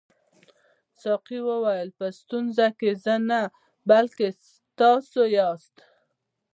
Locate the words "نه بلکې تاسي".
3.29-5.23